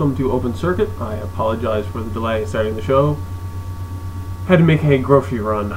[0.00, 0.88] Welcome to Open Circuit.
[0.98, 3.18] I apologize for the delay starting the show.
[4.46, 5.76] Had to make a grocery run,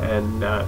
[0.00, 0.66] and uh,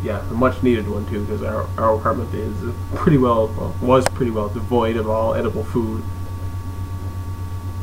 [0.00, 2.54] yeah, a much needed one too, because our, our apartment is
[2.94, 6.04] pretty well, well, was pretty well devoid of all edible food.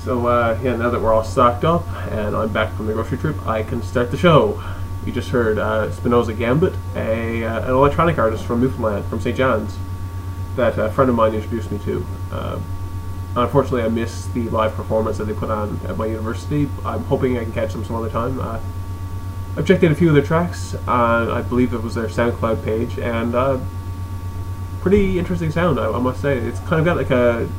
[0.05, 3.17] So uh, yeah, now that we're all stocked up and I'm back from the grocery
[3.17, 4.63] trip, I can start the show.
[5.05, 9.35] You just heard uh, Spinoza Gambit, a uh, an electronic artist from Newfoundland, from St.
[9.35, 9.75] John's,
[10.55, 12.05] that a friend of mine introduced me to.
[13.37, 16.69] Unfortunately, I missed the live performance that they put on at my university.
[16.85, 18.39] I'm hoping I can catch them some other time.
[18.39, 18.59] Uh,
[19.57, 20.73] I've checked out a few of their tracks.
[20.87, 23.59] Uh, I believe it was their SoundCloud page, and uh,
[24.81, 26.37] pretty interesting sound, I, I must say.
[26.37, 27.49] It's kind of got like a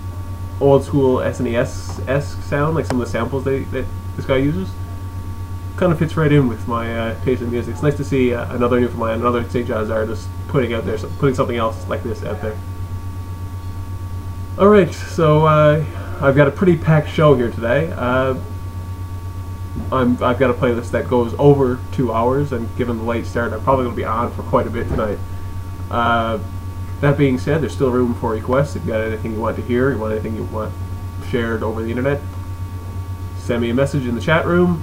[0.60, 3.84] old school SNES esque sound, like some of the samples they, that
[4.16, 4.70] this guy uses.
[5.76, 7.74] Kind of fits right in with my uh, taste in music.
[7.74, 9.68] It's nice to see uh, another Newfoundland, another St.
[9.68, 12.56] John's artist putting out there, putting something else like this out there.
[14.58, 15.84] All right, so uh,
[16.22, 17.92] I've got a pretty packed show here today.
[17.92, 18.36] Uh,
[19.92, 23.52] I'm, I've got a playlist that goes over two hours, and given the late start,
[23.52, 25.18] I'm probably going to be on for quite a bit tonight.
[25.90, 26.38] Uh,
[27.02, 28.76] that being said, there's still room for requests.
[28.76, 30.72] If you got anything you want to hear, you want anything you want
[31.28, 32.22] shared over the internet,
[33.36, 34.82] send me a message in the chat room,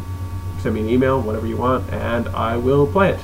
[0.59, 3.19] send me an email, whatever you want, and I will play it.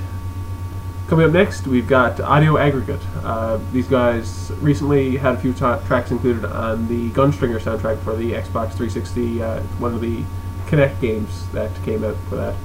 [1.10, 3.02] Coming up next, we've got Audio Aggregate.
[3.24, 8.34] Uh, these guys recently had a few tracks included on the Gunstringer soundtrack for the
[8.34, 10.24] Xbox 360, uh, one of the
[10.68, 12.56] Kinect games that came out for that.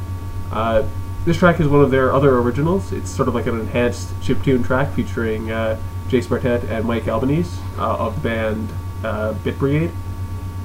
[0.52, 0.86] Uh,
[1.24, 2.92] this track is one of their other originals.
[2.92, 7.58] It's sort of like an enhanced chiptune track featuring uh, Jace Bartet and Mike Albanese
[7.78, 8.68] uh, of the band
[9.02, 9.90] uh, Bit Brigade.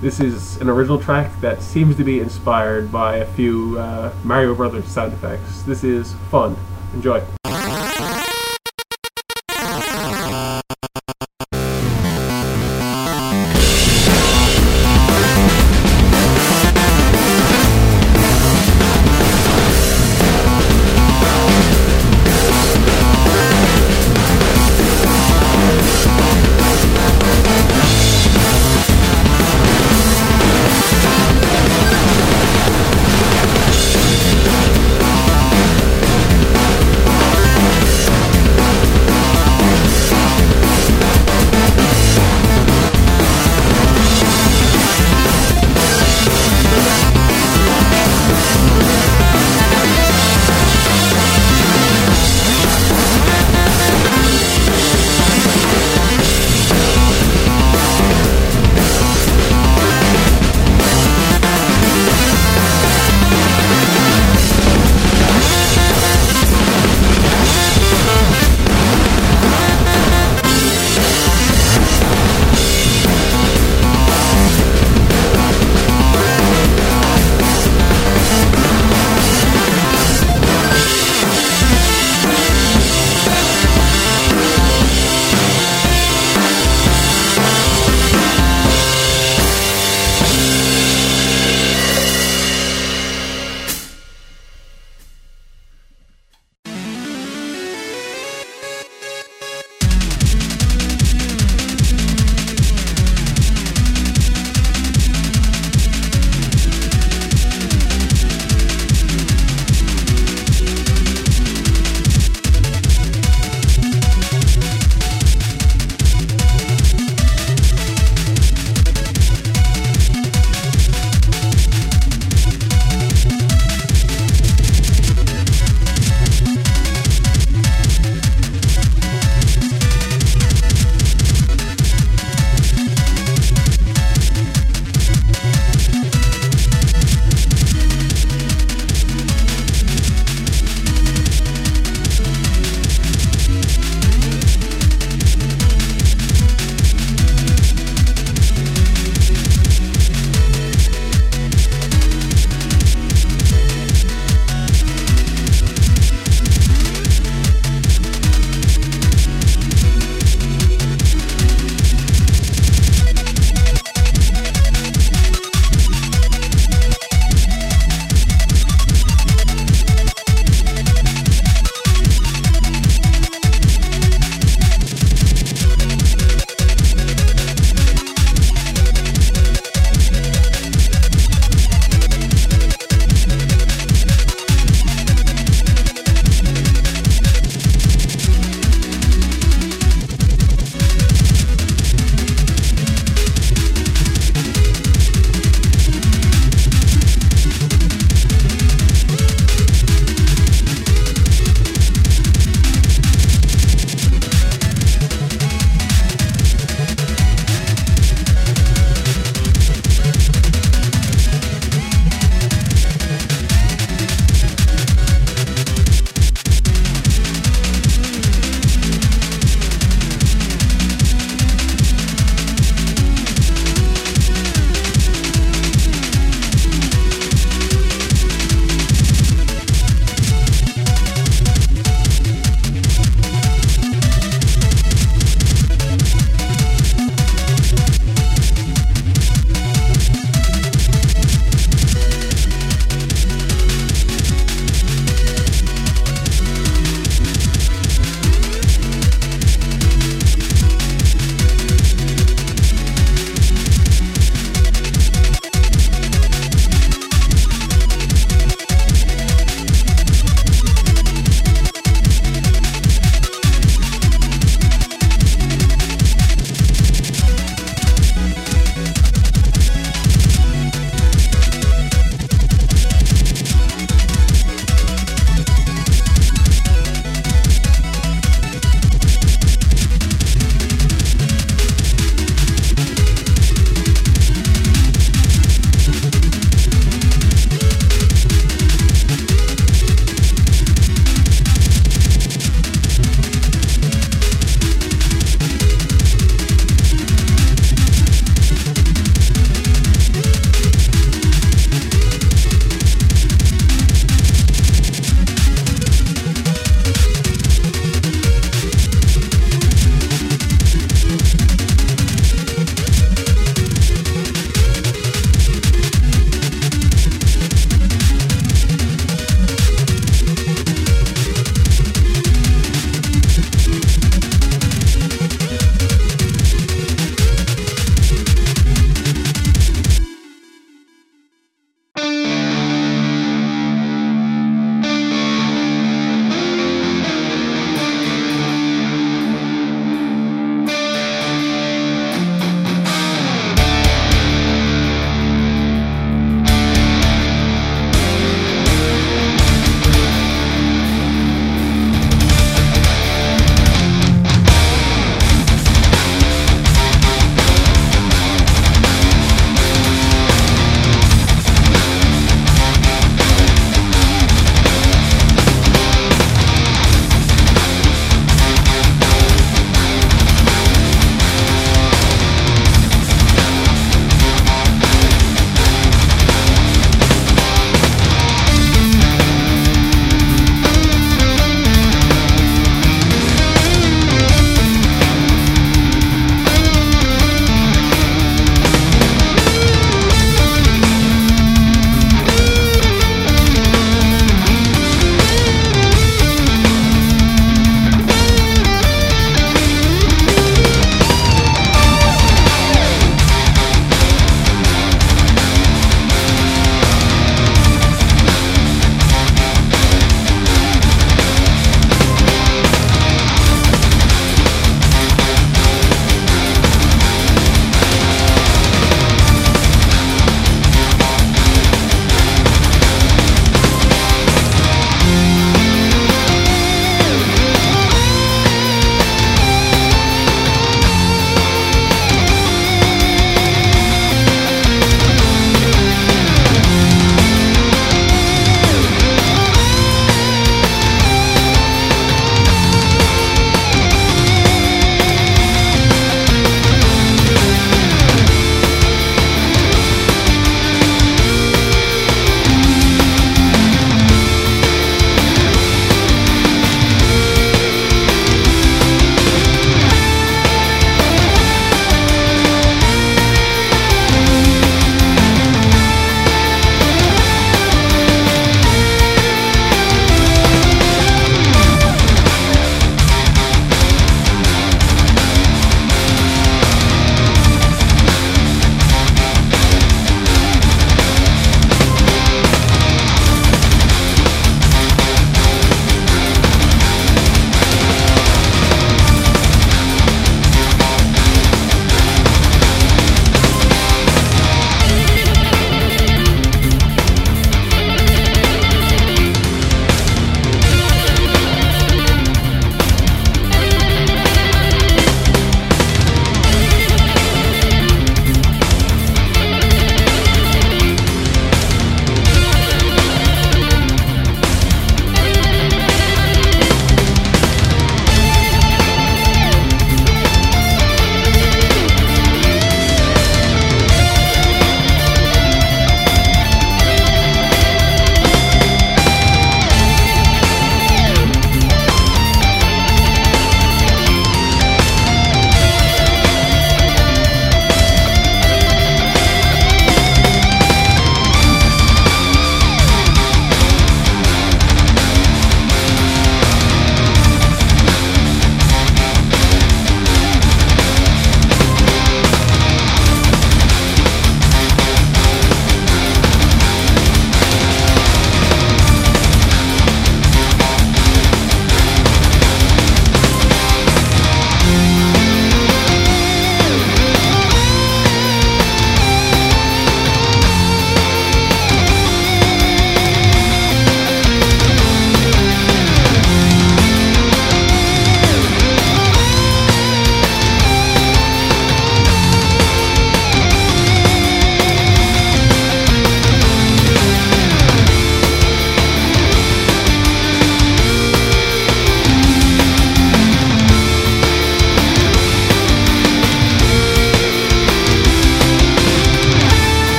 [0.00, 3.76] This is an original track that seems to be inspired by a few
[4.24, 5.62] Mario Brothers sound effects.
[5.62, 6.56] This is fun.
[6.92, 7.22] Enjoy.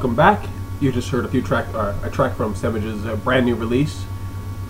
[0.00, 0.48] Welcome back.
[0.80, 4.06] You just heard a few track, uh, a track from Stemage's uh, brand new release,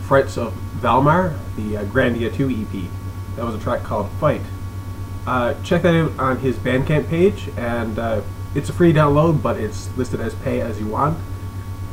[0.01, 2.91] Frights of Valmar, the uh, Grandia 2 EP.
[3.37, 4.41] That was a track called Fight.
[5.29, 8.23] Uh, check that out on his Bandcamp page, and uh,
[8.57, 11.17] it's a free download, but it's listed as pay as you want.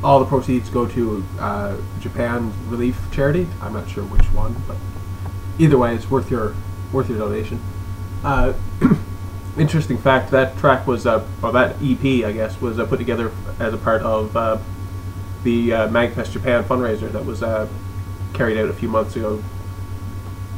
[0.04, 3.48] All the proceeds go to uh, Japan Relief Charity.
[3.62, 4.78] I'm not sure which one, but
[5.60, 6.56] either way, it's worth your
[6.92, 7.62] worth your donation.
[9.58, 13.32] Interesting fact: that track was, uh, or that EP, I guess, was uh, put together
[13.60, 14.58] as a part of uh,
[15.44, 17.68] the uh, Magfest Japan fundraiser that was uh,
[18.34, 19.44] carried out a few months ago.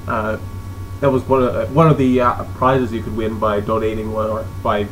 [0.07, 0.37] Uh,
[0.99, 2.19] that was one of one of the
[2.55, 4.87] prizes you could win by donating one or by,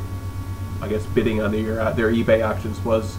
[0.82, 3.18] I guess, bidding on their uh, their eBay auctions was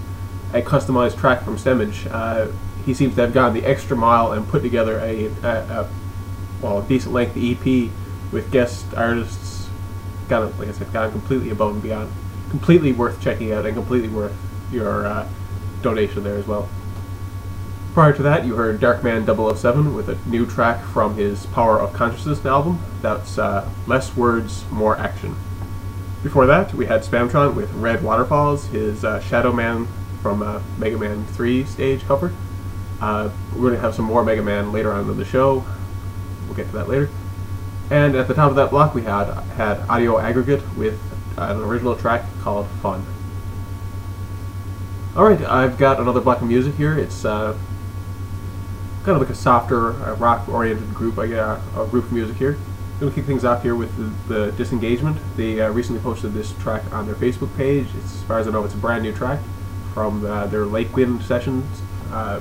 [0.55, 2.11] a customized track from Stemage.
[2.11, 2.51] Uh,
[2.87, 5.91] he seems to have gone the extra mile and put together a, a, a
[6.63, 7.91] well, a decent length EP
[8.33, 9.58] with guest artists.
[10.31, 12.13] Of, like I said, gone completely above and beyond.
[12.51, 14.35] Completely worth checking out and completely worth
[14.73, 15.29] your uh,
[15.83, 16.69] donation there as well.
[17.95, 21.93] Prior to that, you heard Darkman 007 with a new track from his Power of
[21.93, 22.79] Consciousness album.
[23.03, 25.35] That's uh, Less Words, More Action.
[26.23, 29.89] Before that, we had Spamtron with Red Waterfalls, his uh, Shadow Man
[30.23, 32.33] from uh, Mega Man 3 stage cover.
[33.01, 35.65] Uh, we're going to have some more Mega Man later on in the show.
[36.47, 37.09] We'll get to that later.
[37.91, 41.01] And at the top of that block, we had had Audio Aggregate with
[41.37, 43.07] an original track called Fun.
[45.17, 46.99] Alright, I've got another block of music here.
[46.99, 47.57] It's uh,
[49.05, 52.59] kind of like a softer, uh, rock-oriented group, I guess, a group of music here.
[52.95, 55.19] I'm going to kick things off here with the, the Disengagement.
[55.37, 57.87] They uh, recently posted this track on their Facebook page.
[57.97, 59.41] It's, as far as I know, it's a brand new track
[59.95, 61.81] from uh, their Lakewind sessions.
[62.11, 62.41] Uh,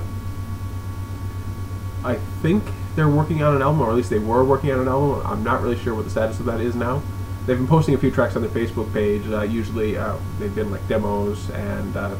[2.04, 2.64] I think
[2.98, 5.24] they're working on an album, or at least they were working on an album.
[5.24, 7.00] I'm not really sure what the status of that is now.
[7.46, 9.24] They've been posting a few tracks on their Facebook page.
[9.28, 12.16] Uh, usually, uh, they've been like demos and uh,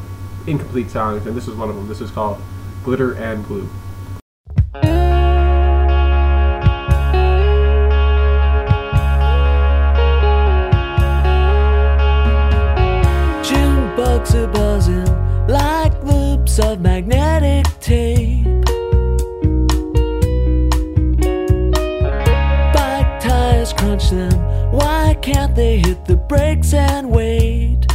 [0.47, 1.89] incomplete songs, and this is one of them.
[1.89, 2.41] This is called
[2.85, 3.67] Glitter and Glue.
[13.43, 15.03] June bugs are buzzing
[15.49, 16.79] like loops of
[26.29, 27.88] brakes and wait?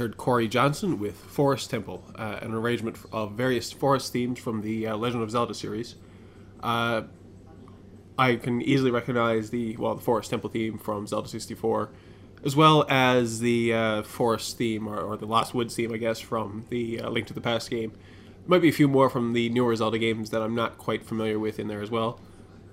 [0.00, 4.88] Heard Corey Johnson with Forest Temple, uh, an arrangement of various forest themes from the
[4.88, 5.94] uh, Legend of Zelda series.
[6.62, 7.02] Uh,
[8.18, 11.90] I can easily recognize the well, the Forest Temple theme from Zelda 64,
[12.44, 16.18] as well as the uh, Forest theme or, or, the Lost Woods theme, I guess,
[16.18, 17.92] from the uh, Link to the Past game.
[18.46, 21.38] Might be a few more from the newer Zelda games that I'm not quite familiar
[21.38, 22.18] with in there as well.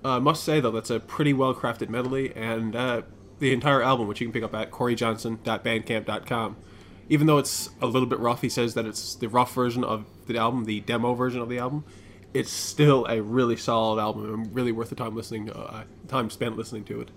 [0.04, 4.08] I uh, must say though, that's a pretty well crafted medley, and the entire album,
[4.08, 6.56] which you can pick up at coreyjohnson.bandcamp.com
[7.08, 10.04] even though it's a little bit rough, he says that it's the rough version of
[10.26, 11.84] the album, the demo version of the album.
[12.34, 16.58] It's still a really solid album and really worth the time listening, uh, time spent
[16.58, 17.10] listening to it.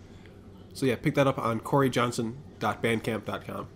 [0.74, 3.68] So yeah, pick that up on coreyjohnson.bandcamp.com.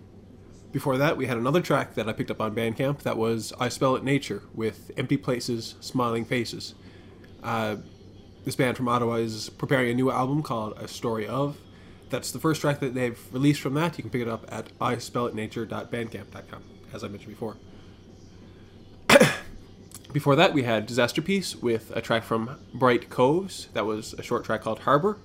[0.72, 3.68] Before that, we had another track that I picked up on Bandcamp that was I
[3.68, 6.74] Spell It Nature with Empty Places, Smiling Faces.
[7.42, 7.76] Uh,
[8.44, 11.56] this band from Ottawa is preparing a new album called A Story of,
[12.10, 13.96] that's the first track that they've released from that.
[13.98, 17.56] You can pick it up at ispellitnature.bandcamp.com, as I mentioned before.
[20.12, 23.68] before that, we had Disasterpeace with a track from Bright Coves.
[23.72, 25.18] That was a short track called Harbor.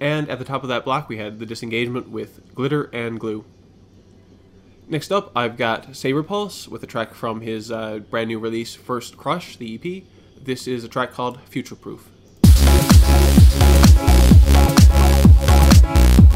[0.00, 3.44] And at the top of that block, we had The Disengagement with Glitter and Glue.
[4.88, 9.16] Next up, I've got Sabrepulse with a track from his uh, brand new release, First
[9.16, 10.04] Crush, the EP.
[10.44, 12.08] This is a track called Future Proof.
[15.82, 16.31] Thank you.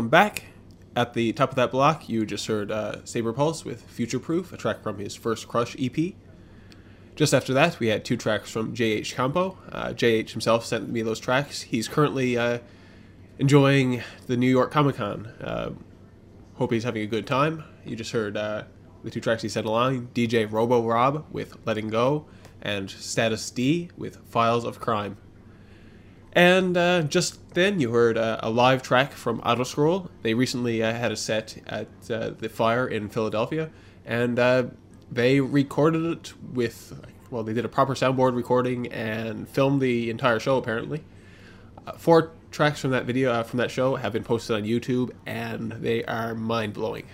[0.00, 0.44] Welcome back.
[0.96, 4.56] At the top of that block, you just heard uh, Sabrepulse with Future Proof, a
[4.56, 6.14] track from his first Crush EP.
[7.16, 9.58] Just after that, we had two tracks from JH Campo.
[9.70, 11.60] Uh, JH himself sent me those tracks.
[11.60, 12.60] He's currently uh,
[13.38, 15.26] enjoying the New York Comic Con.
[15.38, 15.72] Uh,
[16.54, 17.62] hope he's having a good time.
[17.84, 18.64] You just heard uh,
[19.04, 22.24] the two tracks he sent along DJ Robo Rob with Letting Go,
[22.62, 25.18] and Status D with Files of Crime.
[26.32, 30.08] And uh, just then, you heard uh, a live track from Autoscroll.
[30.22, 33.70] They recently uh, had a set at uh, the Fire in Philadelphia,
[34.04, 34.64] and uh,
[35.10, 36.92] they recorded it with,
[37.30, 40.56] well, they did a proper soundboard recording and filmed the entire show.
[40.56, 41.02] Apparently,
[41.86, 45.72] uh, four tracks from that video from that show have been posted on YouTube, and
[45.72, 47.06] they are mind blowing.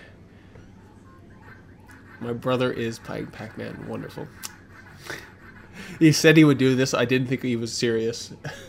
[2.19, 3.87] My brother is playing Pac-Man.
[3.87, 4.27] Wonderful.
[5.99, 6.93] he said he would do this.
[6.93, 8.31] I didn't think he was serious.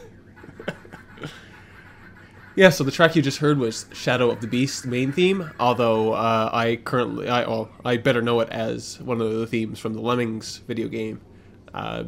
[2.59, 6.15] Yeah, so the track you just heard was Shadow of the Beast main theme, although
[6.15, 9.95] uh, I currently, I, well, I better know it as one of the themes from
[9.95, 11.21] the Lemmings video game.
[11.73, 12.07] Uh,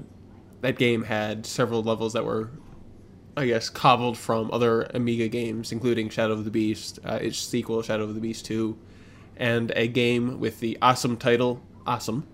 [0.61, 2.51] that game had several levels that were,
[3.37, 7.81] I guess, cobbled from other Amiga games, including Shadow of the Beast, uh, its sequel,
[7.81, 8.77] Shadow of the Beast 2,
[9.37, 12.27] and a game with the awesome title, Awesome.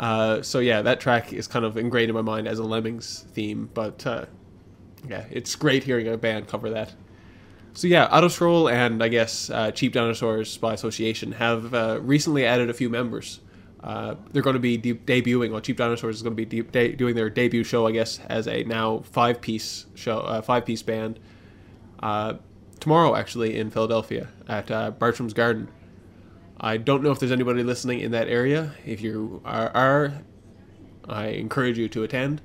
[0.00, 3.26] Uh, so yeah, that track is kind of ingrained in my mind as a Lemmings
[3.34, 4.24] theme, but uh,
[5.06, 6.94] yeah, it's great hearing a band cover that.
[7.76, 12.70] So yeah, Autoscroll and I guess uh, Cheap Dinosaurs by association have uh, recently added
[12.70, 13.40] a few members.
[13.84, 15.50] Uh, they're going to be de- debuting.
[15.52, 18.18] Well, Cheap Dinosaurs is going to be de- de- doing their debut show, I guess,
[18.30, 21.20] as a now five-piece show, uh, five-piece band
[22.00, 22.36] uh,
[22.80, 25.68] tomorrow, actually, in Philadelphia at uh, Bartram's Garden.
[26.58, 28.72] I don't know if there's anybody listening in that area.
[28.86, 30.22] If you are, are
[31.06, 32.40] I encourage you to attend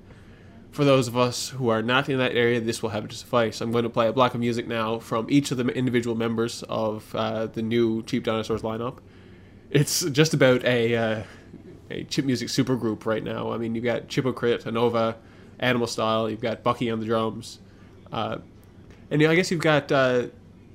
[0.72, 3.60] for those of us who are not in that area, this will have to suffice.
[3.60, 6.64] I'm going to play a block of music now from each of the individual members
[6.64, 9.00] of uh, the new Cheap Dinosaurs lineup.
[9.70, 11.24] It's just about a uh,
[11.90, 13.52] a chip music supergroup right now.
[13.52, 15.16] I mean, you've got Chipocrite, Anova,
[15.60, 16.30] Animal Style.
[16.30, 17.60] You've got Bucky on the drums,
[18.12, 18.38] uh,
[19.10, 20.28] and I guess you've got uh,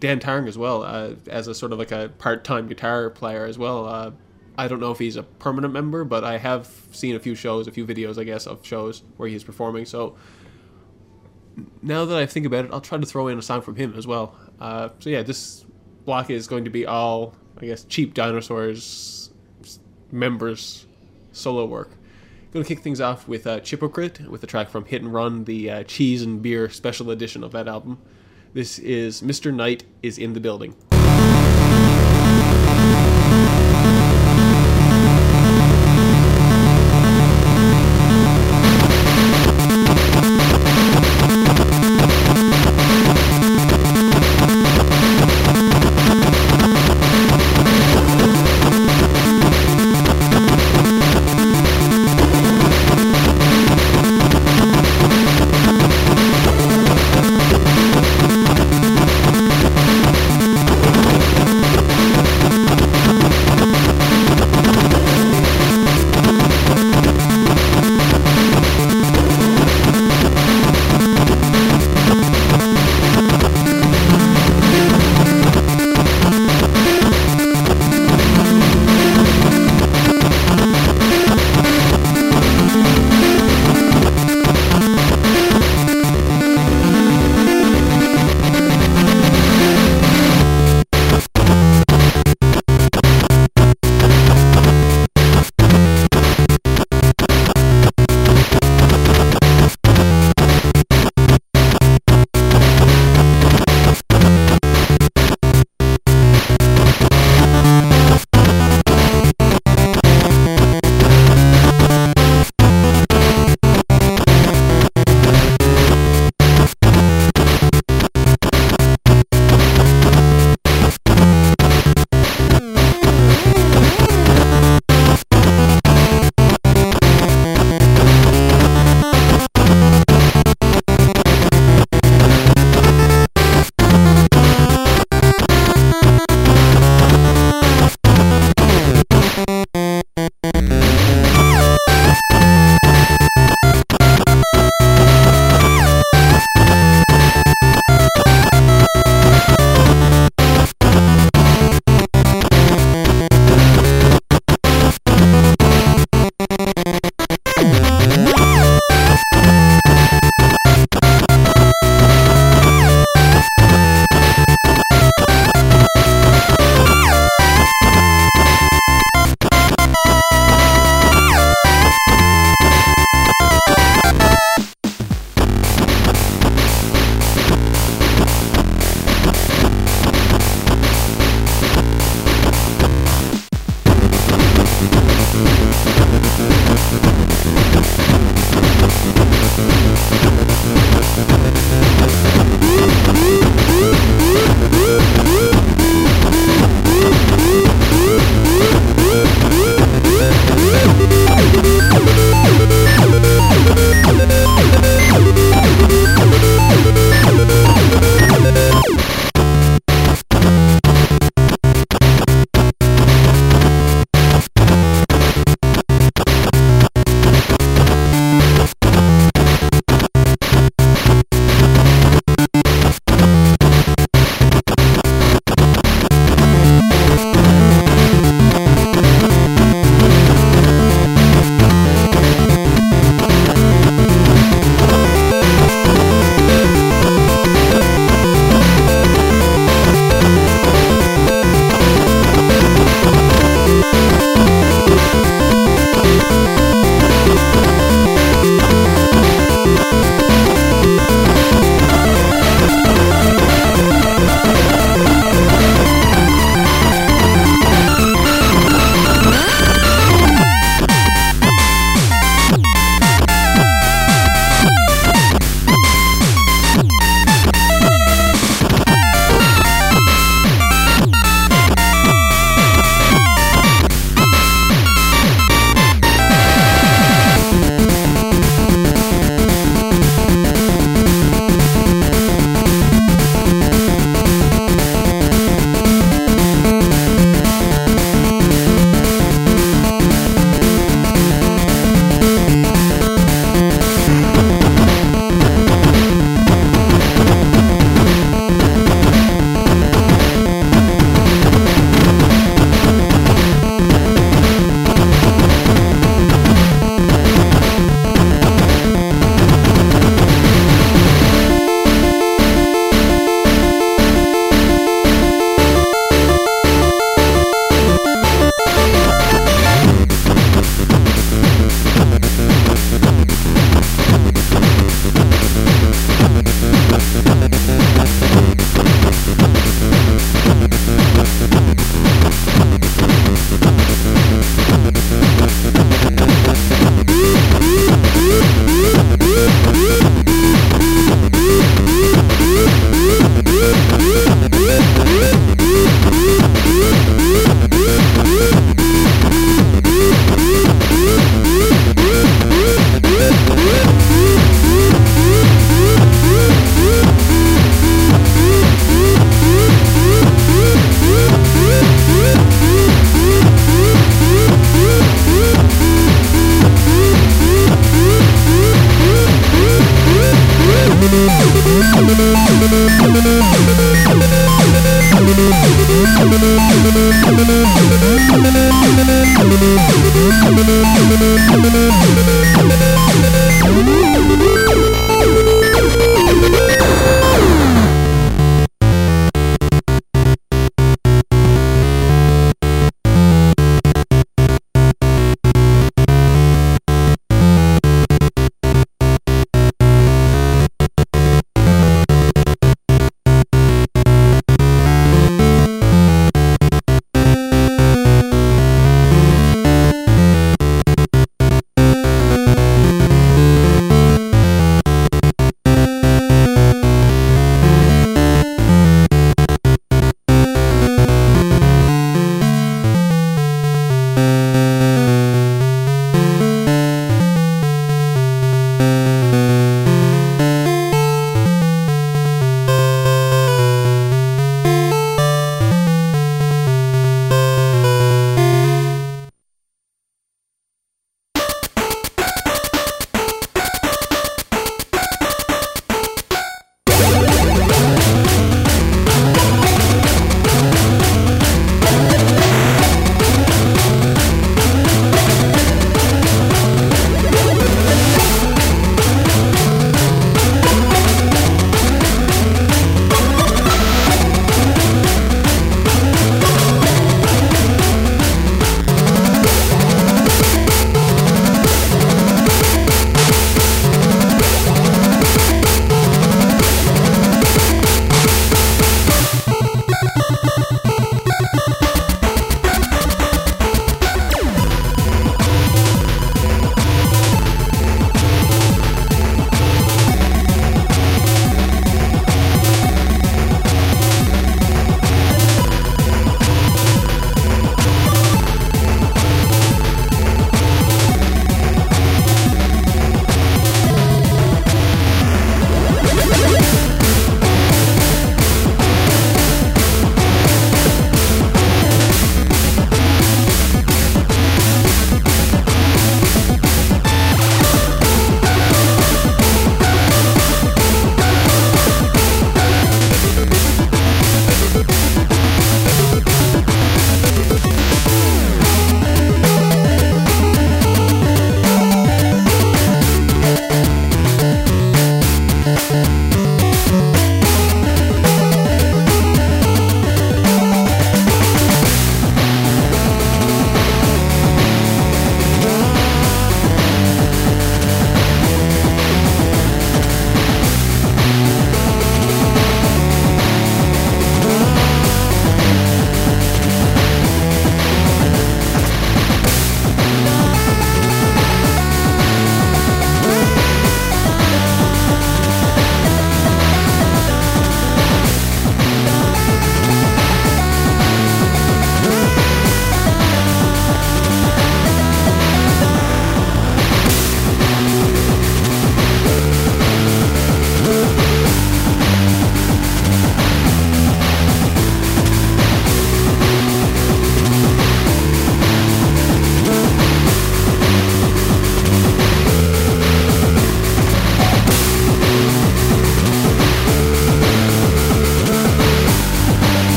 [0.00, 3.58] Dan Tarng as well uh, as a sort of like a part-time guitar player as
[3.58, 4.12] well.
[4.56, 7.66] I don't know if he's a permanent member, but I have seen a few shows,
[7.66, 9.84] a few videos, I guess, of shows where he's performing.
[9.84, 10.16] So
[11.82, 13.94] now that I think about it, I'll try to throw in a song from him
[13.96, 14.36] as well.
[14.60, 15.64] Uh, so yeah, this
[16.04, 19.30] block is going to be all, I guess, cheap dinosaurs
[20.12, 20.86] members
[21.32, 21.90] solo work.
[22.52, 25.44] Going to kick things off with uh, Chipocrite with a track from Hit and Run,
[25.44, 28.00] the uh, cheese and beer special edition of that album.
[28.52, 29.52] This is Mr.
[29.52, 30.76] Knight is in the building.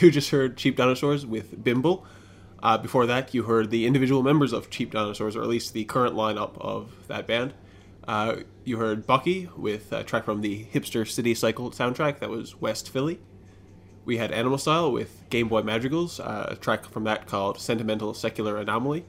[0.00, 2.06] You just heard Cheap Dinosaurs with Bimble.
[2.62, 5.84] Uh, before that, you heard the individual members of Cheap Dinosaurs, or at least the
[5.84, 7.52] current lineup of that band.
[8.08, 12.58] Uh, you heard Bucky with a track from the Hipster City Cycle soundtrack, that was
[12.58, 13.20] West Philly.
[14.06, 18.14] We had Animal Style with Game Boy Madrigals, uh, a track from that called Sentimental
[18.14, 19.04] Secular Anomaly.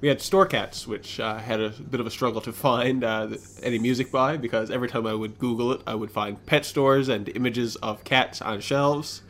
[0.00, 3.28] We had Store Cats, which uh, had a bit of a struggle to find uh,
[3.62, 7.10] any music by because every time I would Google it, I would find pet stores
[7.10, 9.20] and images of cats on shelves.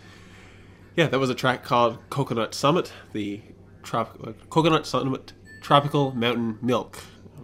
[0.97, 3.41] Yeah, that was a track called Coconut Summit, the
[3.83, 6.99] trop- uh, Coconut Summit Tropical Mountain Milk,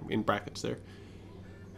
[0.09, 0.78] in brackets there.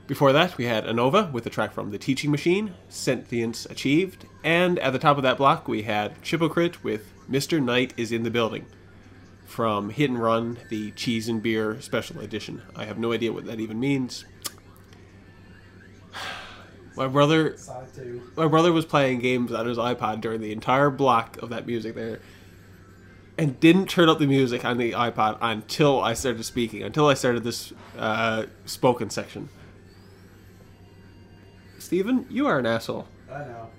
[0.06, 4.78] Before that, we had Anova with a track from The Teaching Machine, Sentience Achieved, and
[4.80, 7.62] at the top of that block, we had Chipocrite with Mr.
[7.62, 8.66] Knight is in the Building
[9.46, 12.62] from Hit and Run, the Cheese and Beer Special Edition.
[12.74, 14.24] I have no idea what that even means.
[16.96, 17.56] My brother,
[18.36, 21.94] my brother was playing games on his iPod during the entire block of that music
[21.94, 22.20] there,
[23.38, 27.14] and didn't turn up the music on the iPod until I started speaking, until I
[27.14, 29.48] started this uh, spoken section.
[31.78, 33.06] Steven, you are an asshole.
[33.30, 33.70] I know.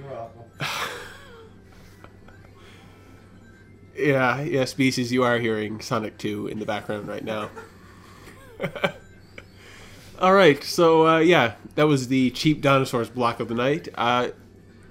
[0.00, 0.48] You're awful.
[3.96, 7.48] Yeah, yeah, species, you are hearing Sonic 2 in the background right now.
[10.20, 13.88] All right, so uh, yeah, that was the Cheap Dinosaurs block of the night.
[13.96, 14.28] Uh,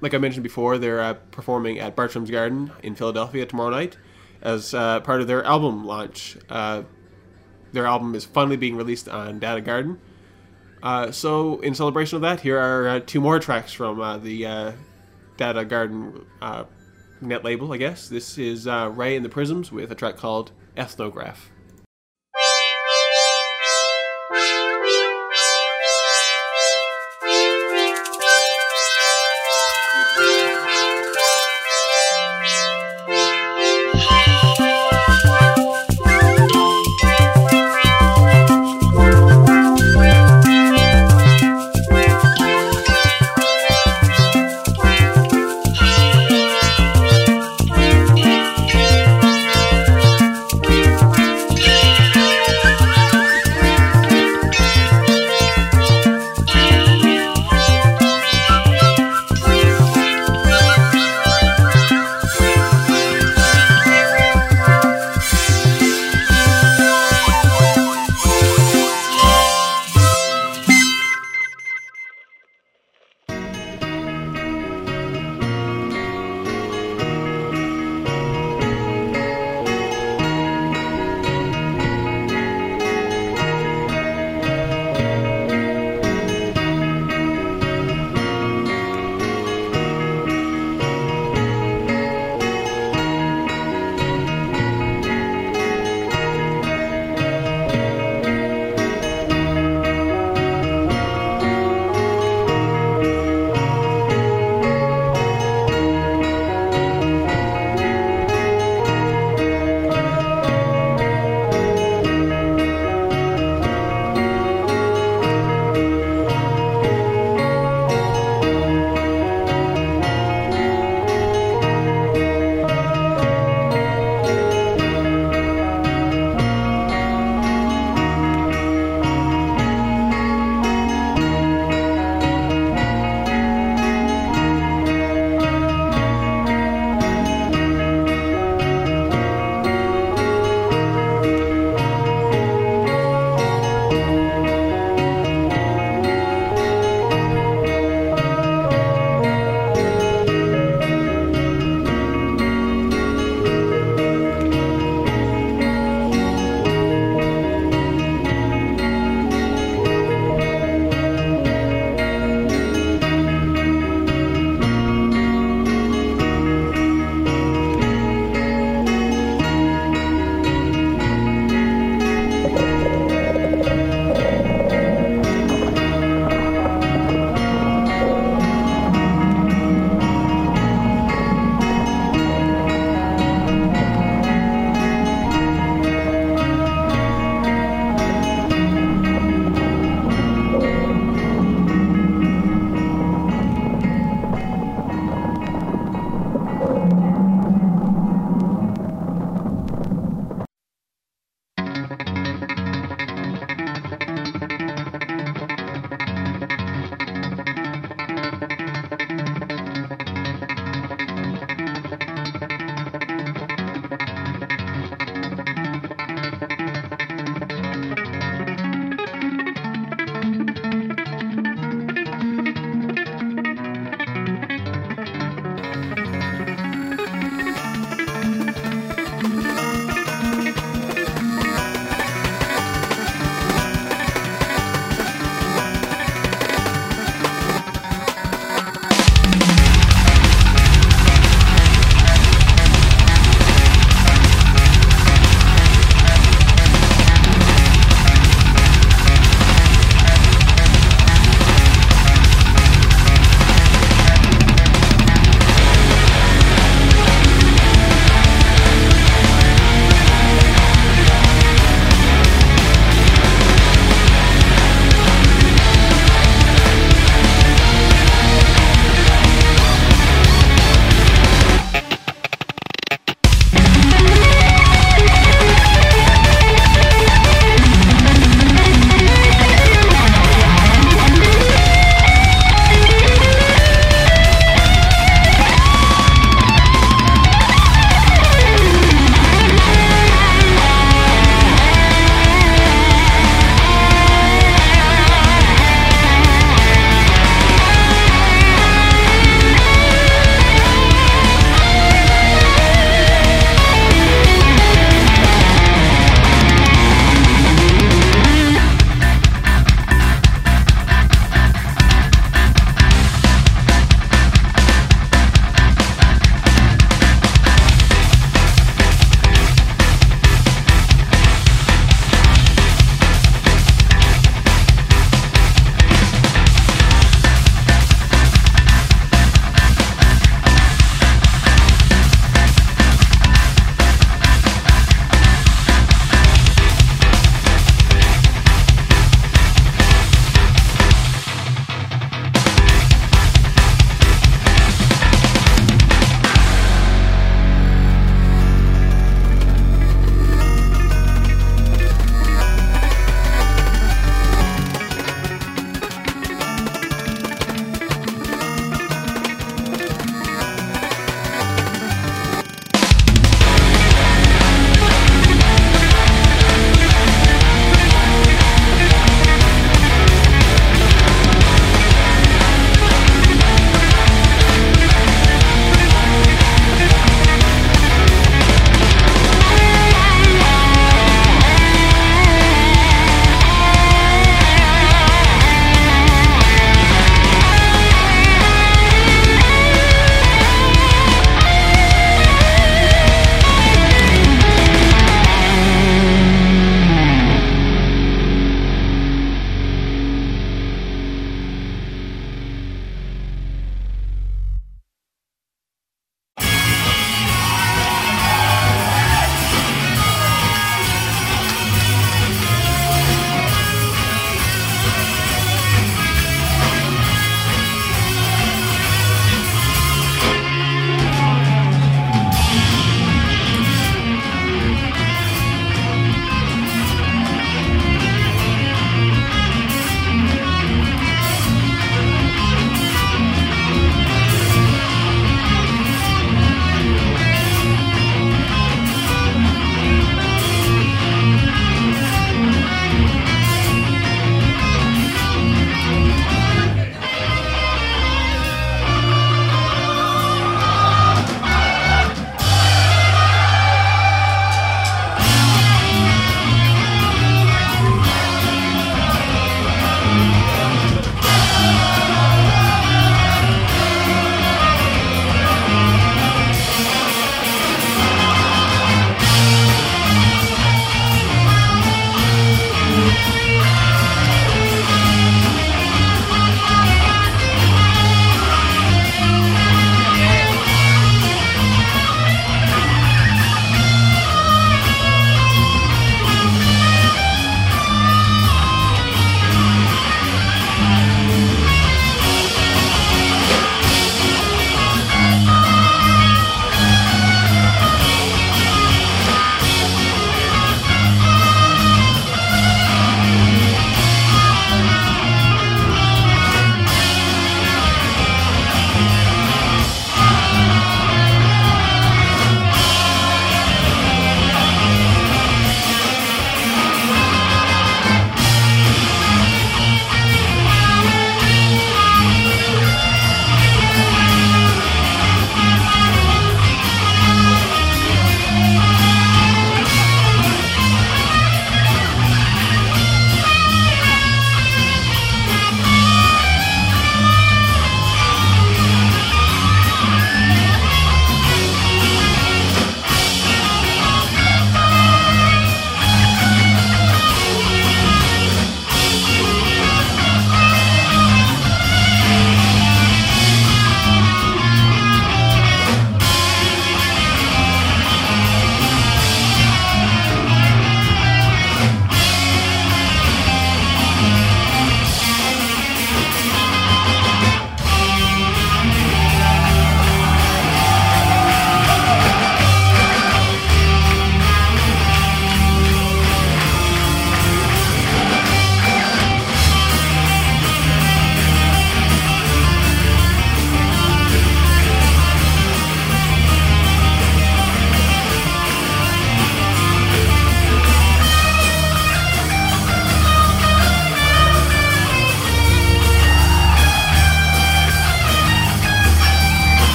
[0.00, 3.98] like I mentioned before, they're uh, performing at Bartram's Garden in Philadelphia tomorrow night
[4.40, 6.38] as uh, part of their album launch.
[6.48, 6.84] Uh,
[7.72, 10.00] their album is finally being released on Data Garden.
[10.82, 14.74] Uh, so, in celebration of that, here are two more tracks from the
[15.36, 16.24] Data Garden
[17.20, 18.08] net label, I guess.
[18.08, 21.49] This is Ray and the Prisms with a track called Ethnograph.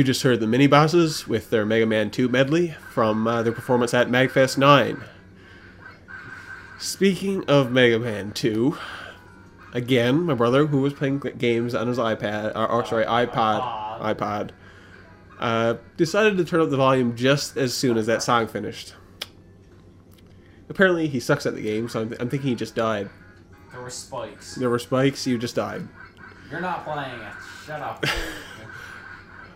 [0.00, 3.52] You just heard the mini bosses with their Mega Man 2 medley from uh, their
[3.52, 4.98] performance at MagFest 9.
[6.78, 8.78] Speaking of Mega Man 2,
[9.74, 14.52] again, my brother, who was playing games on his iPad, or, or sorry, iPod, iPod,
[15.38, 18.94] uh, decided to turn up the volume just as soon as that song finished.
[20.70, 23.10] Apparently, he sucks at the game, so I'm, I'm thinking he just died.
[23.70, 24.54] There were spikes.
[24.54, 25.86] There were spikes, you just died.
[26.50, 27.34] You're not playing it.
[27.66, 28.02] Shut up.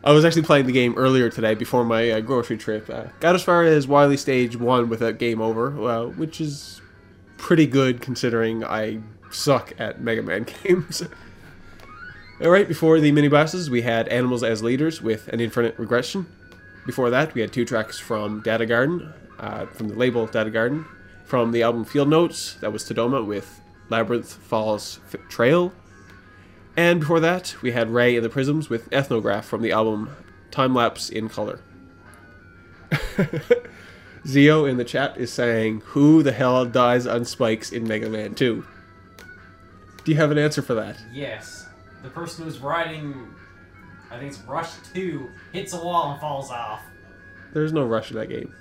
[0.04, 2.90] I was actually playing the game earlier today before my uh, grocery trip.
[2.90, 6.82] Uh, got as far as Wily Stage 1 without game over, uh, which is
[7.38, 9.00] pretty good considering I
[9.30, 11.02] suck at Mega Man games.
[12.38, 16.26] Alright, before the mini bosses, we had Animals as Leaders with An Infinite Regression.
[16.84, 20.84] Before that, we had two tracks from Data Garden, uh, from the label Data Garden.
[21.24, 25.00] From the album Field Notes, that was Tadoma with Labyrinth Falls
[25.30, 25.72] Trail.
[26.76, 30.10] And before that, we had Ray and the Prisms with Ethnograph from the album
[30.50, 31.60] Time Lapse in Color.
[34.26, 38.34] Zio in the chat is saying, Who the hell dies on spikes in Mega Man
[38.34, 38.64] 2?
[40.04, 40.96] Do you have an answer for that?
[41.12, 41.68] yes.
[42.02, 43.30] The person who's riding,
[44.10, 46.82] I think it's Rush 2, hits a wall and falls off.
[47.54, 48.54] There's no rush in that game.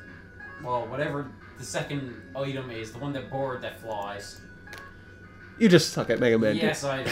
[0.63, 4.39] Well, whatever the second item is, the one that board that flies.
[5.59, 6.61] You just suck at Mega Man 2.
[6.61, 7.11] Yes, I do.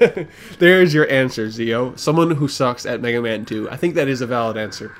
[0.58, 1.94] There's your answer, Zio.
[1.96, 3.70] Someone who sucks at Mega Man 2.
[3.70, 4.96] I think that is a valid answer.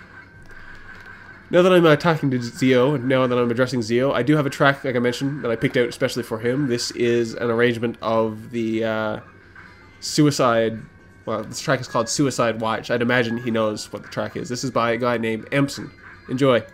[1.51, 4.37] Now that I'm uh, talking to Zio, and now that I'm addressing Zio, I do
[4.37, 6.69] have a track, like I mentioned, that I picked out especially for him.
[6.69, 9.21] This is an arrangement of the uh,
[10.01, 10.79] Suicide...
[11.27, 12.91] Well, this track is called Suicide Watch.
[12.91, 14.49] I'd imagine he knows what the track is.
[14.49, 15.91] This is by a guy named Empson.
[16.29, 16.65] Enjoy.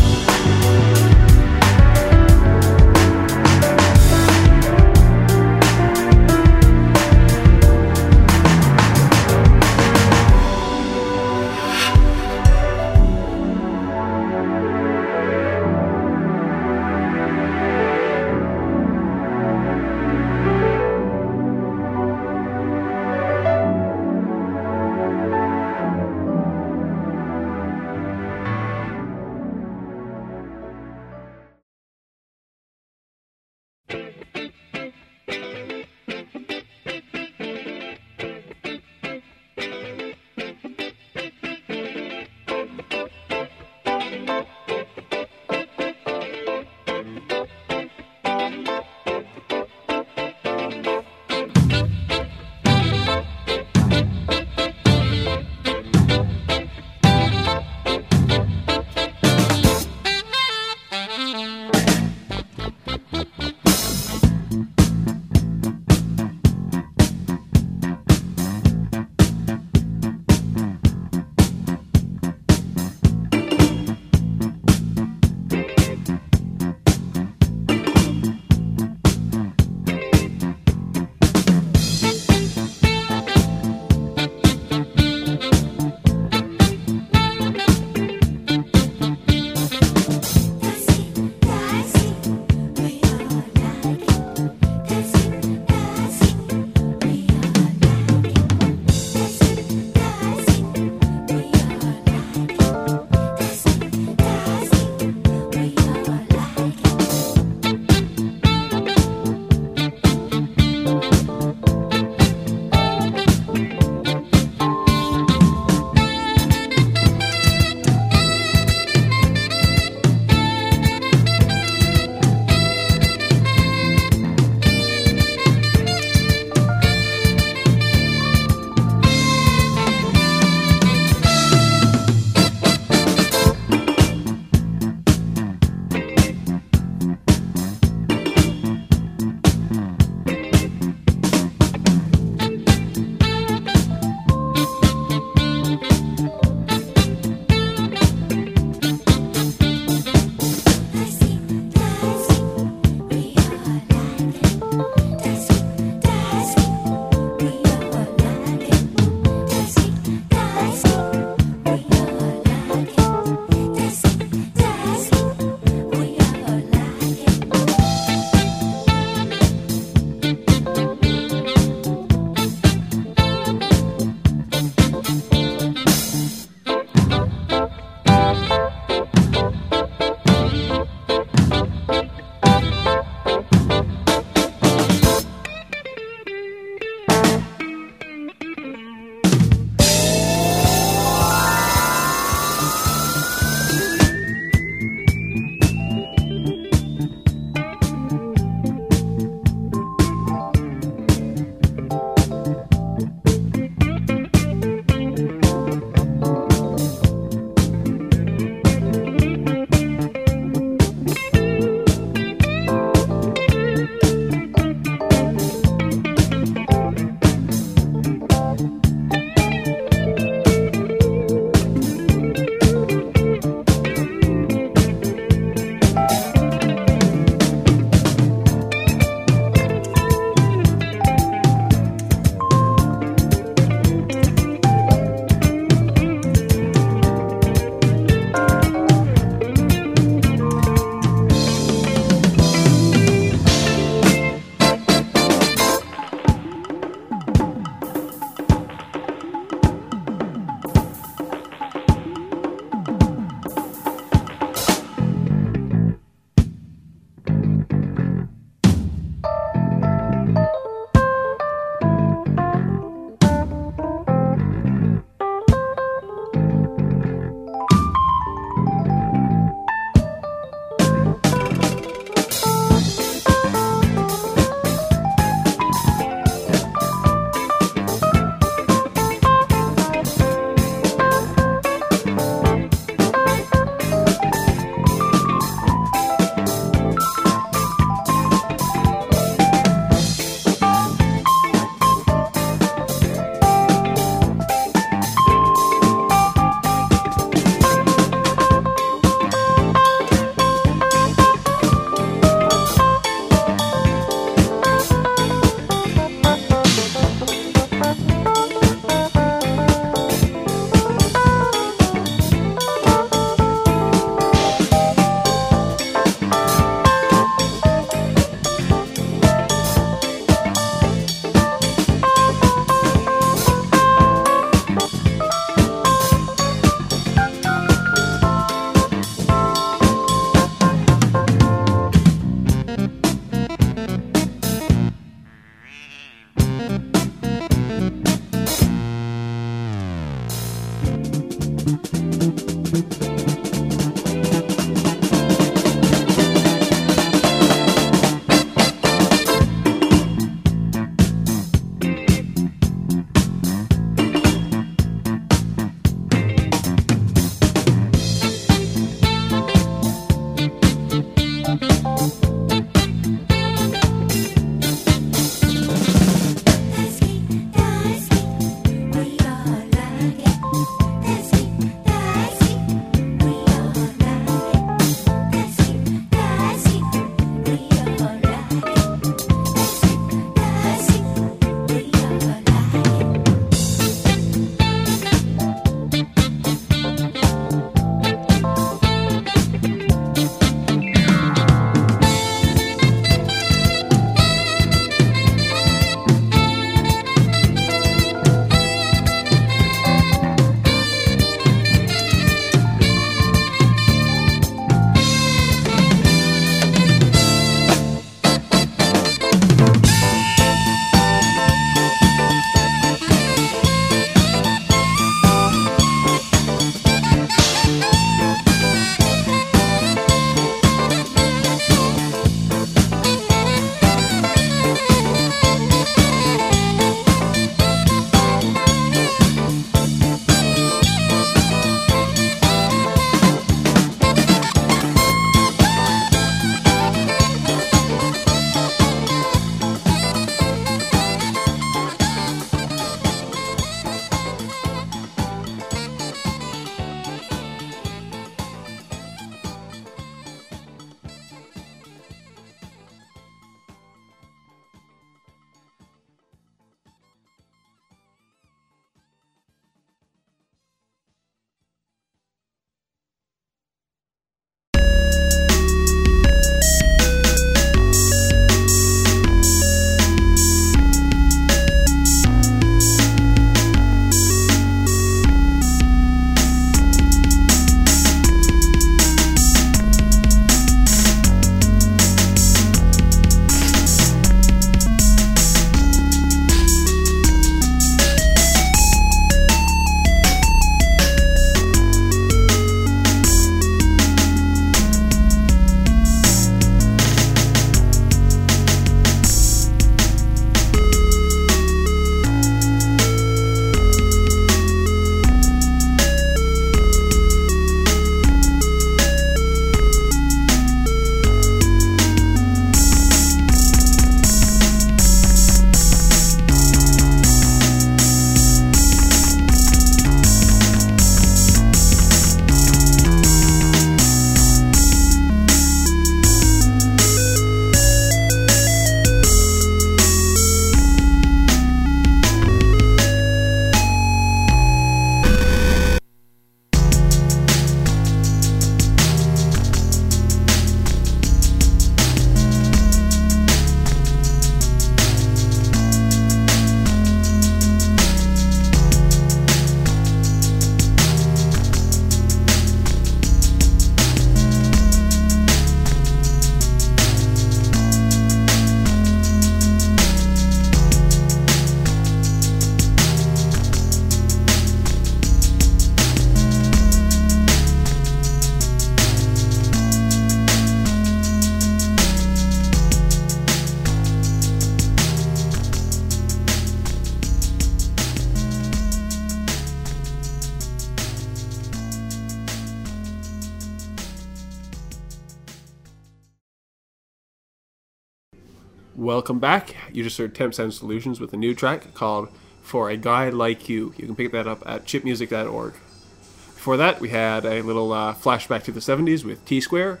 [589.32, 589.74] Welcome back.
[589.94, 592.28] You just heard Temp Sound Solutions with a new track called
[592.60, 593.94] For a Guy Like You.
[593.96, 595.72] You can pick that up at chipmusic.org.
[595.72, 600.00] Before that, we had a little uh, flashback to the 70s with T Square.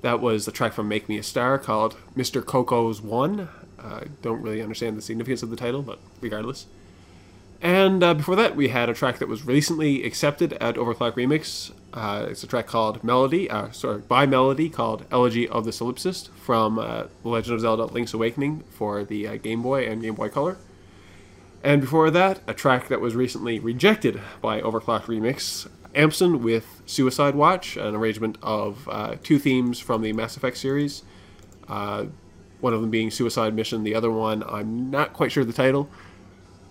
[0.00, 2.44] That was the track from Make Me a Star called Mr.
[2.44, 3.48] Coco's One.
[3.78, 6.66] I don't really understand the significance of the title, but regardless.
[7.62, 11.70] And uh, before that, we had a track that was recently accepted at OverClocked ReMix.
[11.92, 16.30] Uh, it's a track called Melody, uh, sorry, by Melody, called Elegy of the Solipsist
[16.30, 20.16] from uh, The Legend of Zelda Link's Awakening for the uh, Game Boy and Game
[20.16, 20.58] Boy Color.
[21.62, 27.36] And before that, a track that was recently rejected by OverClocked ReMix, Ampson with Suicide
[27.36, 31.04] Watch, an arrangement of uh, two themes from the Mass Effect series.
[31.68, 35.88] One of them being Suicide Mission, the other one, I'm not quite sure the title.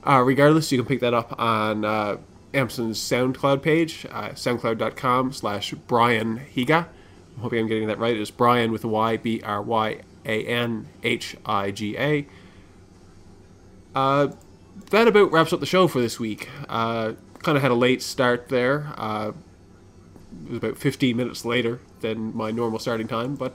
[0.06, 2.18] Uh, regardless, you can pick that up on uh,
[2.54, 6.88] Ampson's SoundCloud page, uh, soundcloud.com slash Brian Higa.
[7.36, 8.16] I'm hoping I'm getting that right.
[8.16, 12.28] It's Brian with a Y, B R Y A N H I G A.
[13.94, 14.30] Uh,
[14.90, 16.50] that about wraps up the show for this week.
[16.68, 18.94] Uh, kind of had a late start there.
[18.98, 19.32] Uh,
[20.46, 23.54] it was about 15 minutes later than my normal starting time, but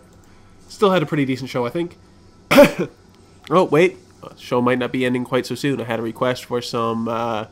[0.69, 1.97] still had a pretty decent show, I think.
[3.51, 3.97] oh, wait.
[4.39, 5.81] Show might not be ending quite so soon.
[5.81, 7.47] I had a request for some uh,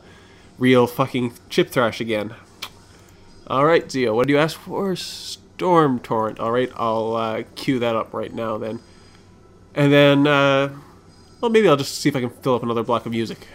[0.57, 2.33] real fucking chip thrash again.
[3.47, 4.95] Alright, Zio, what do you ask for?
[4.95, 6.39] Storm Torrent.
[6.39, 8.79] Alright, I'll uh, cue that up right now then.
[9.75, 10.69] And then, uh,
[11.41, 13.47] well, maybe I'll just see if I can fill up another block of music.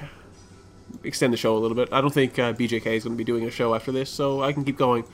[1.02, 1.88] Extend the show a little bit.
[1.92, 4.42] I don't think uh, BJK is going to be doing a show after this, so
[4.42, 5.04] I can keep going.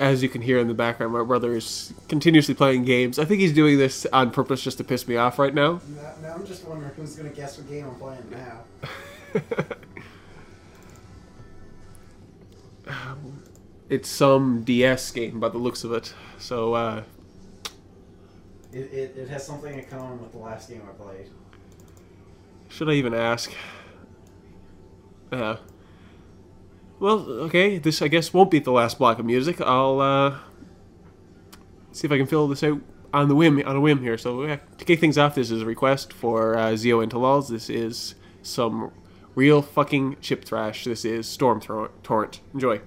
[0.00, 3.18] As you can hear in the background, my brother is continuously playing games.
[3.18, 5.82] I think he's doing this on purpose just to piss me off right now.
[5.94, 8.64] Now, now I'm just wondering who's gonna guess what game I'm playing now.
[13.88, 16.14] It's some DS game by the looks of it.
[16.38, 17.02] So, uh,
[18.72, 21.26] It, it, it has something in common with the last game I played.
[22.68, 23.52] should I even ask?
[25.32, 25.56] Yeah.
[27.00, 29.58] Well, okay, this I guess won't be the last block of music.
[29.62, 30.38] I'll uh,
[31.92, 32.82] see if I can fill this out
[33.14, 34.18] on the whim on a whim here.
[34.18, 37.48] So yeah, to kick things off, this is a request for uh, Zio and Talals.
[37.48, 38.92] This is some
[39.34, 40.84] real fucking chip thrash.
[40.84, 41.60] This is Storm
[42.02, 42.40] Torrent.
[42.52, 42.82] Enjoy.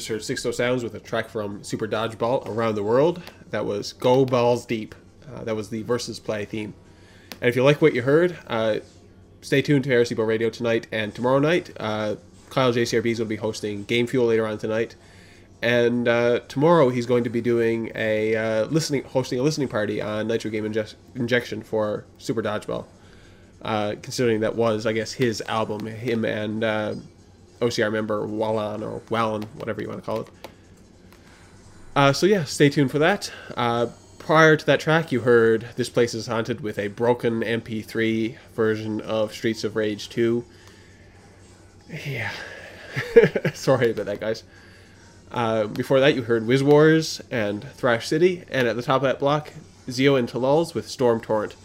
[0.00, 3.20] Just heard Sixto Sounds with a track from Super Dodgeball Around the World.
[3.50, 4.94] That was Go Balls Deep.
[5.30, 6.72] Uh, that was the versus play theme.
[7.42, 8.78] And if you like what you heard, uh,
[9.42, 11.70] stay tuned to Arecibo Radio tonight and tomorrow night.
[11.78, 12.16] Uh,
[12.48, 14.96] Kyle JCRB is going to be hosting Game Fuel later on tonight.
[15.60, 20.00] And uh, tomorrow he's going to be doing a uh, listening, hosting a listening party
[20.00, 22.86] on Nitro Game Inje- Injection for Super Dodgeball.
[23.60, 26.94] Uh, considering that was, I guess, his album, him and uh,
[27.60, 30.28] OCR member Wallan or Wallen, whatever you want to call it.
[31.94, 33.32] Uh, so yeah, stay tuned for that.
[33.56, 33.86] Uh,
[34.18, 39.00] prior to that track, you heard "This Place Is Haunted" with a broken MP3 version
[39.00, 40.44] of Streets of Rage 2.
[42.06, 42.30] Yeah,
[43.54, 44.44] sorry about that, guys.
[45.32, 49.02] Uh, before that, you heard Wiz Wars and Thrash City, and at the top of
[49.02, 49.52] that block,
[49.90, 51.56] Zio and Talals with Storm Torrent.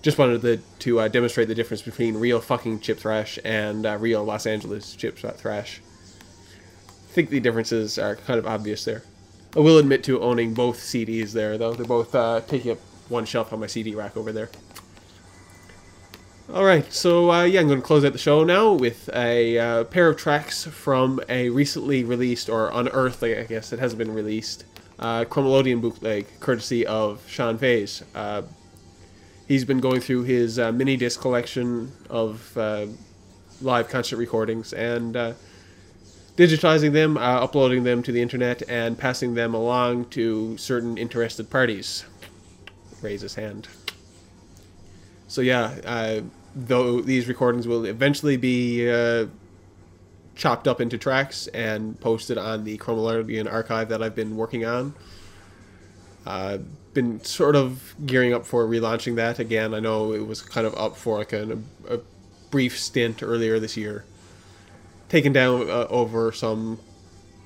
[0.00, 3.96] Just wanted to, to uh, demonstrate the difference between real fucking chip thrash and uh,
[3.96, 5.80] real Los Angeles chip thrash.
[6.88, 9.02] I think the differences are kind of obvious there.
[9.56, 11.72] I will admit to owning both CDs there, though.
[11.72, 12.78] They're both uh, taking up
[13.08, 14.50] one shelf on my CD rack over there.
[16.50, 19.84] Alright, so uh, yeah, I'm going to close out the show now with a uh,
[19.84, 24.64] pair of tracks from a recently released, or unearthed, I guess, it hasn't been released,
[24.98, 28.02] uh, bootleg, courtesy of Sean Faze.
[29.48, 32.86] He's been going through his uh, mini disc collection of uh,
[33.62, 35.32] live concert recordings and uh,
[36.36, 41.48] digitizing them, uh, uploading them to the internet, and passing them along to certain interested
[41.48, 42.04] parties.
[43.00, 43.68] Raise his hand.
[45.28, 46.20] So yeah, uh,
[46.54, 49.28] though these recordings will eventually be uh,
[50.34, 54.94] chopped up into tracks and posted on the Chromelodian archive that I've been working on.
[56.94, 59.72] Been sort of gearing up for relaunching that again.
[59.74, 61.58] I know it was kind of up for like a,
[61.88, 62.00] a
[62.50, 64.04] brief stint earlier this year,
[65.08, 66.80] taken down uh, over some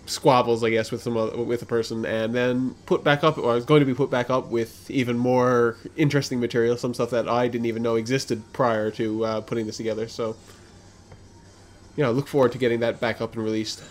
[0.07, 3.57] squabbles, I guess, with some other, with a person, and then put back up, or
[3.57, 7.29] is going to be put back up with even more interesting material, some stuff that
[7.29, 10.09] I didn't even know existed prior to uh, putting this together.
[10.09, 10.37] So,
[11.97, 13.83] you know, look forward to getting that back up and released.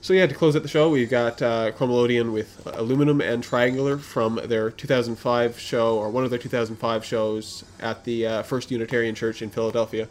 [0.00, 4.40] So yeah, to close out the show, we've got uh, with Aluminum and Triangular from
[4.44, 9.42] their 2005 show, or one of their 2005 shows at the uh, First Unitarian Church
[9.42, 10.08] in Philadelphia.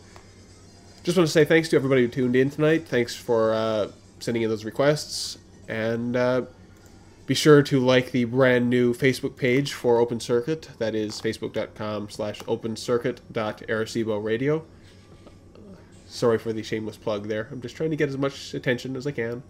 [1.04, 2.88] Just want to say thanks to everybody who tuned in tonight.
[2.88, 3.88] Thanks for uh,
[4.20, 5.38] sending in those requests,
[5.70, 6.42] and uh,
[7.26, 10.70] be sure to like the brand new Facebook page for Open Circuit.
[10.78, 12.42] That is facebook.com slash
[14.20, 14.66] radio.
[16.08, 17.48] Sorry for the shameless plug there.
[17.52, 19.42] I'm just trying to get as much attention as I can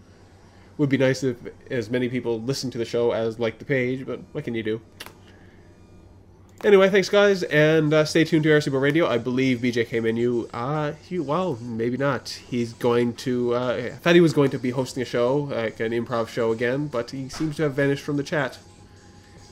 [0.78, 1.36] would be nice if
[1.70, 4.62] as many people listen to the show as like the page, but what can you
[4.62, 4.80] do?
[6.64, 9.06] Anyway, thanks guys, and uh, stay tuned to Arecibo Radio.
[9.06, 12.30] I believe BJK Menu, uh, he, well, maybe not.
[12.30, 15.80] He's going to, uh, I thought he was going to be hosting a show, like
[15.80, 18.58] an improv show again, but he seems to have vanished from the chat.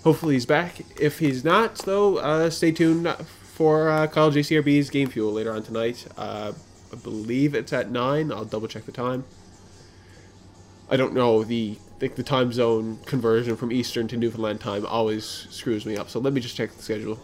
[0.03, 0.81] Hopefully he's back.
[0.99, 3.07] If he's not, though, uh, stay tuned
[3.55, 6.07] for uh, Kyle JCRB's Game Fuel later on tonight.
[6.17, 6.53] Uh,
[6.93, 8.33] I believe it's at 9.
[8.33, 9.25] I'll double check the time.
[10.91, 15.25] I don't know the like the time zone conversion from Eastern to Newfoundland time always
[15.25, 16.11] screws me up.
[16.11, 17.19] So let me just check the schedule.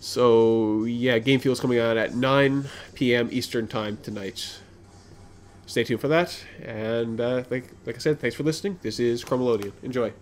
[0.00, 3.28] So yeah, Game Fuel's coming out at 9 p.m.
[3.32, 4.58] Eastern time tonight.
[5.66, 6.44] Stay tuned for that.
[6.62, 8.78] And uh, like like I said, thanks for listening.
[8.82, 9.72] This is Chromelodian.
[9.82, 10.12] Enjoy.